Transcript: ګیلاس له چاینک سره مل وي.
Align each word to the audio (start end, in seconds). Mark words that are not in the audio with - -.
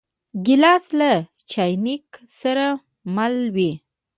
ګیلاس 0.45 0.85
له 0.99 1.11
چاینک 1.51 2.07
سره 2.39 2.65
مل 3.15 3.35
وي. 3.55 3.71